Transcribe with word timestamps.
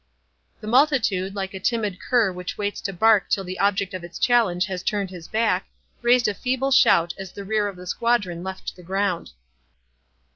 The 0.61 0.67
multitude, 0.67 1.35
like 1.35 1.53
a 1.53 1.59
timid 1.59 1.99
cur 2.01 2.31
which 2.33 2.57
waits 2.57 2.81
to 2.81 2.91
bark 2.91 3.29
till 3.29 3.43
the 3.43 3.59
object 3.59 3.93
of 3.93 4.03
its 4.03 4.17
challenge 4.17 4.65
has 4.65 4.81
turned 4.81 5.11
his 5.11 5.27
back, 5.27 5.67
raised 6.01 6.27
a 6.27 6.33
feeble 6.33 6.71
shout 6.71 7.13
as 7.19 7.31
the 7.31 7.43
rear 7.45 7.67
of 7.67 7.75
the 7.75 7.85
squadron 7.85 8.43
left 8.43 8.75
the 8.75 8.81
ground. 8.81 9.29